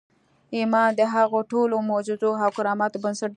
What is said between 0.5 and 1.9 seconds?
ایمان د هغو ټولو